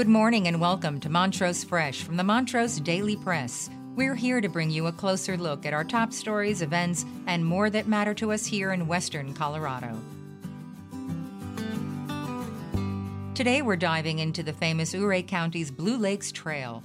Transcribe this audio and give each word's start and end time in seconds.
Good 0.00 0.08
morning 0.08 0.48
and 0.48 0.62
welcome 0.62 0.98
to 1.00 1.10
Montrose 1.10 1.62
Fresh 1.62 2.04
from 2.04 2.16
the 2.16 2.24
Montrose 2.24 2.80
Daily 2.80 3.16
Press. 3.16 3.68
We're 3.94 4.14
here 4.14 4.40
to 4.40 4.48
bring 4.48 4.70
you 4.70 4.86
a 4.86 4.92
closer 4.92 5.36
look 5.36 5.66
at 5.66 5.74
our 5.74 5.84
top 5.84 6.14
stories, 6.14 6.62
events, 6.62 7.04
and 7.26 7.44
more 7.44 7.68
that 7.68 7.86
matter 7.86 8.14
to 8.14 8.32
us 8.32 8.46
here 8.46 8.72
in 8.72 8.86
Western 8.86 9.34
Colorado. 9.34 10.00
Today 13.34 13.60
we're 13.60 13.76
diving 13.76 14.20
into 14.20 14.42
the 14.42 14.54
famous 14.54 14.94
Ouray 14.94 15.22
County's 15.22 15.70
Blue 15.70 15.98
Lakes 15.98 16.32
Trail. 16.32 16.82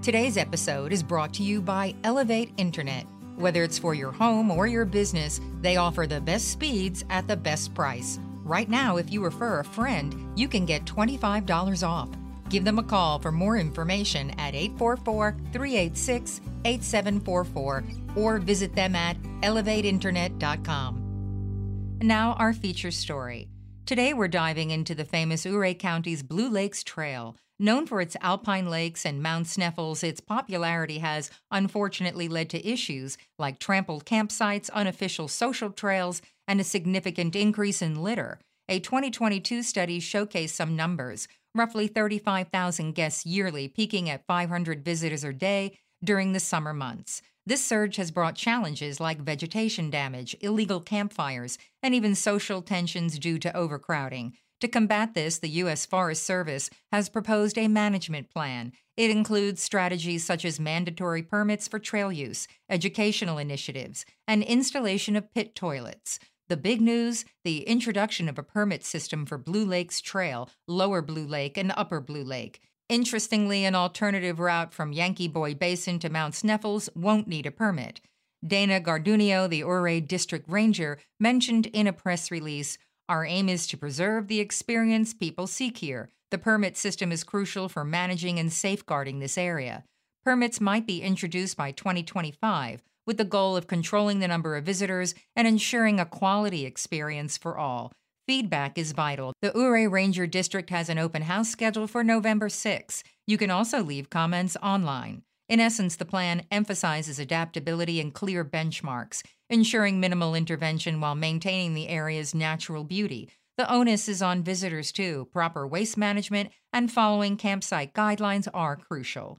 Today's 0.00 0.36
episode 0.36 0.92
is 0.92 1.02
brought 1.02 1.34
to 1.34 1.42
you 1.42 1.60
by 1.60 1.92
Elevate 2.04 2.52
Internet. 2.56 3.04
Whether 3.34 3.64
it's 3.64 3.80
for 3.80 3.94
your 3.94 4.12
home 4.12 4.52
or 4.52 4.68
your 4.68 4.84
business, 4.84 5.40
they 5.60 5.76
offer 5.76 6.06
the 6.06 6.20
best 6.20 6.52
speeds 6.52 7.04
at 7.10 7.26
the 7.26 7.36
best 7.36 7.74
price. 7.74 8.20
Right 8.46 8.68
now, 8.68 8.96
if 8.96 9.12
you 9.12 9.24
refer 9.24 9.58
a 9.58 9.64
friend, 9.64 10.14
you 10.38 10.46
can 10.46 10.66
get 10.66 10.84
$25 10.84 11.84
off. 11.84 12.08
Give 12.48 12.64
them 12.64 12.78
a 12.78 12.84
call 12.84 13.18
for 13.18 13.32
more 13.32 13.56
information 13.56 14.30
at 14.38 14.54
844 14.54 15.34
386 15.52 16.40
8744 16.64 17.84
or 18.14 18.38
visit 18.38 18.72
them 18.76 18.94
at 18.94 19.20
elevateinternet.com. 19.42 21.98
Now, 22.02 22.34
our 22.34 22.52
feature 22.52 22.92
story. 22.92 23.48
Today, 23.84 24.14
we're 24.14 24.28
diving 24.28 24.70
into 24.70 24.94
the 24.94 25.04
famous 25.04 25.44
Ouray 25.44 25.74
County's 25.74 26.22
Blue 26.22 26.48
Lakes 26.48 26.84
Trail. 26.84 27.34
Known 27.58 27.86
for 27.86 28.00
its 28.00 28.16
alpine 28.20 28.70
lakes 28.70 29.04
and 29.04 29.20
Mount 29.20 29.46
Sneffels, 29.46 30.04
its 30.04 30.20
popularity 30.20 30.98
has 30.98 31.32
unfortunately 31.50 32.28
led 32.28 32.48
to 32.50 32.64
issues 32.64 33.18
like 33.40 33.58
trampled 33.58 34.04
campsites, 34.04 34.70
unofficial 34.70 35.26
social 35.26 35.70
trails, 35.70 36.22
and 36.46 36.60
a 36.60 36.64
significant 36.64 37.34
increase 37.34 37.82
in 37.82 38.02
litter. 38.02 38.38
A 38.68 38.80
2022 38.80 39.62
study 39.62 40.00
showcased 40.00 40.50
some 40.50 40.74
numbers 40.74 41.28
roughly 41.54 41.86
35,000 41.86 42.96
guests 42.96 43.24
yearly, 43.24 43.68
peaking 43.68 44.10
at 44.10 44.26
500 44.26 44.84
visitors 44.84 45.22
a 45.22 45.32
day 45.32 45.78
during 46.02 46.32
the 46.32 46.40
summer 46.40 46.74
months. 46.74 47.22
This 47.46 47.64
surge 47.64 47.94
has 47.94 48.10
brought 48.10 48.34
challenges 48.34 48.98
like 48.98 49.18
vegetation 49.20 49.88
damage, 49.88 50.34
illegal 50.40 50.80
campfires, 50.80 51.58
and 51.80 51.94
even 51.94 52.16
social 52.16 52.60
tensions 52.60 53.20
due 53.20 53.38
to 53.38 53.56
overcrowding. 53.56 54.34
To 54.60 54.68
combat 54.68 55.14
this, 55.14 55.38
the 55.38 55.48
U.S. 55.50 55.86
Forest 55.86 56.24
Service 56.24 56.68
has 56.90 57.08
proposed 57.08 57.56
a 57.56 57.68
management 57.68 58.30
plan. 58.30 58.72
It 58.96 59.10
includes 59.10 59.62
strategies 59.62 60.24
such 60.24 60.44
as 60.44 60.58
mandatory 60.58 61.22
permits 61.22 61.68
for 61.68 61.78
trail 61.78 62.10
use, 62.10 62.48
educational 62.68 63.38
initiatives, 63.38 64.04
and 64.26 64.42
installation 64.42 65.14
of 65.14 65.32
pit 65.32 65.54
toilets. 65.54 66.18
The 66.48 66.56
big 66.56 66.80
news 66.80 67.24
the 67.42 67.62
introduction 67.62 68.28
of 68.28 68.38
a 68.38 68.42
permit 68.44 68.84
system 68.84 69.26
for 69.26 69.36
Blue 69.36 69.64
Lakes 69.64 70.00
Trail, 70.00 70.48
Lower 70.68 71.02
Blue 71.02 71.26
Lake, 71.26 71.58
and 71.58 71.72
Upper 71.76 72.00
Blue 72.00 72.22
Lake. 72.22 72.60
Interestingly, 72.88 73.64
an 73.64 73.74
alternative 73.74 74.38
route 74.38 74.72
from 74.72 74.92
Yankee 74.92 75.26
Boy 75.26 75.54
Basin 75.54 75.98
to 75.98 76.08
Mount 76.08 76.34
Sneffels 76.34 76.88
won't 76.94 77.26
need 77.26 77.46
a 77.46 77.50
permit. 77.50 78.00
Dana 78.46 78.80
Gardunio, 78.80 79.48
the 79.50 79.64
Ouray 79.64 79.98
District 79.98 80.48
Ranger, 80.48 80.98
mentioned 81.18 81.66
in 81.66 81.88
a 81.88 81.92
press 81.92 82.30
release 82.30 82.78
Our 83.08 83.24
aim 83.24 83.48
is 83.48 83.66
to 83.66 83.76
preserve 83.76 84.28
the 84.28 84.38
experience 84.38 85.14
people 85.14 85.48
seek 85.48 85.78
here. 85.78 86.10
The 86.30 86.38
permit 86.38 86.76
system 86.76 87.10
is 87.10 87.24
crucial 87.24 87.68
for 87.68 87.82
managing 87.82 88.38
and 88.38 88.52
safeguarding 88.52 89.18
this 89.18 89.36
area. 89.36 89.82
Permits 90.24 90.60
might 90.60 90.86
be 90.86 91.02
introduced 91.02 91.56
by 91.56 91.72
2025 91.72 92.82
with 93.06 93.16
the 93.16 93.24
goal 93.24 93.56
of 93.56 93.66
controlling 93.66 94.18
the 94.18 94.28
number 94.28 94.56
of 94.56 94.64
visitors 94.64 95.14
and 95.34 95.46
ensuring 95.46 96.00
a 96.00 96.06
quality 96.06 96.66
experience 96.66 97.36
for 97.36 97.56
all. 97.56 97.92
Feedback 98.26 98.76
is 98.76 98.90
vital. 98.92 99.32
The 99.40 99.56
Ouray 99.56 99.86
Ranger 99.86 100.26
District 100.26 100.68
has 100.70 100.88
an 100.88 100.98
open 100.98 101.22
house 101.22 101.48
scheduled 101.48 101.90
for 101.90 102.02
November 102.02 102.48
6. 102.48 103.04
You 103.26 103.38
can 103.38 103.50
also 103.50 103.84
leave 103.84 104.10
comments 104.10 104.56
online. 104.60 105.22
In 105.48 105.60
essence, 105.60 105.94
the 105.94 106.04
plan 106.04 106.44
emphasizes 106.50 107.20
adaptability 107.20 108.00
and 108.00 108.12
clear 108.12 108.44
benchmarks, 108.44 109.22
ensuring 109.48 110.00
minimal 110.00 110.34
intervention 110.34 111.00
while 111.00 111.14
maintaining 111.14 111.74
the 111.74 111.88
area's 111.88 112.34
natural 112.34 112.82
beauty. 112.82 113.30
The 113.56 113.72
onus 113.72 114.08
is 114.08 114.22
on 114.22 114.42
visitors 114.42 114.90
too. 114.90 115.28
Proper 115.32 115.66
waste 115.66 115.96
management 115.96 116.50
and 116.72 116.90
following 116.90 117.36
campsite 117.36 117.94
guidelines 117.94 118.48
are 118.52 118.76
crucial. 118.76 119.38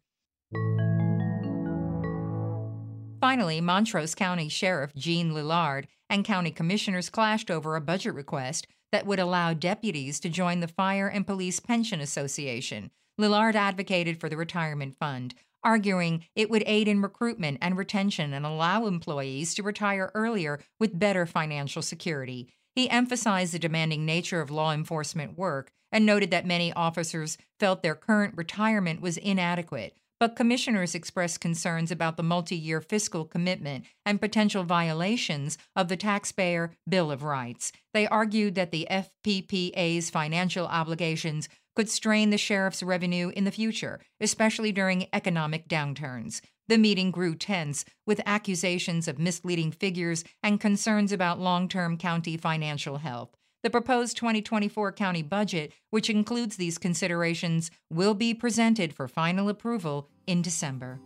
Finally, 3.20 3.60
Montrose 3.60 4.14
County 4.14 4.50
Sheriff 4.50 4.94
Gene 4.94 5.32
Lillard 5.32 5.86
and 6.08 6.24
county 6.24 6.52
commissioners 6.52 7.10
clashed 7.10 7.50
over 7.50 7.76
a 7.76 7.82
budget 7.82 8.14
request 8.14 8.68
that 8.92 9.08
would 9.08 9.18
allow 9.18 9.56
deputies 9.56 10.20
to 10.20 10.30
join 10.30 10.60
the 10.60 10.68
Fire 10.68 11.08
and 11.08 11.26
Police 11.26 11.60
Pension 11.60 12.00
Association. 12.00 12.92
Lillard 13.20 13.56
advocated 13.56 14.20
for 14.20 14.30
the 14.30 14.38
retirement 14.38 14.96
fund, 14.96 15.34
arguing 15.64 16.24
it 16.36 16.52
would 16.52 16.64
aid 16.68 16.88
in 16.88 17.02
recruitment 17.02 17.58
and 17.64 17.76
retention 17.80 18.32
and 18.32 18.46
allow 18.46 18.86
employees 18.86 19.56
to 19.56 19.64
retire 19.64 20.12
earlier 20.14 20.60
with 20.80 21.00
better 21.00 21.26
financial 21.26 21.82
security. 21.82 22.54
He 22.78 22.92
emphasized 22.92 23.56
the 23.56 23.58
demanding 23.58 24.06
nature 24.06 24.40
of 24.40 24.52
law 24.52 24.72
enforcement 24.72 25.36
work 25.36 25.72
and 25.92 26.06
noted 26.06 26.30
that 26.30 26.46
many 26.46 26.72
officers 26.72 27.36
felt 27.60 27.82
their 27.82 27.96
current 27.96 28.38
retirement 28.38 29.02
was 29.02 29.18
inadequate. 29.18 29.98
But 30.20 30.36
commissioners 30.36 30.94
expressed 30.94 31.42
concerns 31.42 31.90
about 31.90 32.18
the 32.18 32.24
multi 32.24 32.56
year 32.56 32.80
fiscal 32.80 33.26
commitment 33.26 33.86
and 34.06 34.22
potential 34.22 34.64
violations 34.64 35.58
of 35.76 35.88
the 35.88 35.98
Taxpayer 35.98 36.76
Bill 36.88 37.10
of 37.10 37.24
Rights. 37.24 37.72
They 37.96 38.08
argued 38.08 38.54
that 38.54 38.70
the 38.70 38.88
FPPA's 38.92 40.12
financial 40.12 40.68
obligations 40.68 41.50
could 41.76 41.90
strain 41.90 42.30
the 42.30 42.38
sheriff's 42.38 42.84
revenue 42.84 43.32
in 43.36 43.44
the 43.44 43.52
future, 43.52 44.02
especially 44.22 44.72
during 44.72 45.08
economic 45.12 45.68
downturns. 45.68 46.42
The 46.68 46.78
meeting 46.78 47.12
grew 47.12 47.36
tense, 47.36 47.86
with 48.06 48.22
accusations 48.26 49.08
of 49.08 49.20
misleading 49.20 49.72
figures 49.72 50.24
and 50.44 50.60
concerns 50.60 51.12
about 51.12 51.40
long 51.40 51.70
term 51.70 51.98
county 51.98 52.36
financial 52.36 52.98
health. 52.98 53.30
The 53.64 53.70
proposed 53.70 54.18
2024 54.18 54.92
county 54.92 55.24
budget, 55.24 55.72
which 55.90 56.10
includes 56.10 56.58
these 56.58 56.78
considerations, 56.78 57.72
will 57.90 58.14
be 58.14 58.34
presented 58.34 58.94
for 58.94 59.08
final 59.08 59.50
approval 59.50 60.10
in 60.26 60.42
December. 60.42 61.00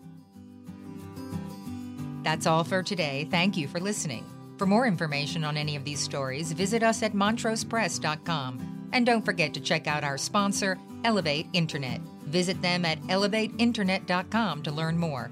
That's 2.24 2.46
all 2.46 2.64
for 2.64 2.84
today. 2.84 3.28
Thank 3.32 3.58
you 3.58 3.68
for 3.68 3.80
listening. 3.80 4.26
For 4.58 4.66
more 4.68 4.86
information 4.86 5.44
on 5.44 5.58
any 5.58 5.76
of 5.76 5.84
these 5.84 6.00
stories, 6.00 6.52
visit 6.52 6.84
us 6.84 7.02
at 7.02 7.14
montrosepress.com. 7.14 8.90
And 8.94 9.06
don't 9.06 9.26
forget 9.26 9.54
to 9.54 9.60
check 9.60 9.88
out 9.88 10.04
our 10.04 10.18
sponsor, 10.18 10.78
Elevate 11.04 11.48
Internet. 11.54 12.02
Visit 12.26 12.62
them 12.62 12.86
at 12.86 13.02
elevateinternet.com 13.04 14.64
to 14.64 14.72
learn 14.72 14.98
more. 14.98 15.32